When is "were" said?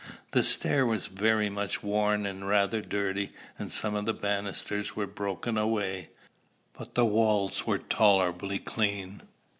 4.95-5.05, 7.67-7.77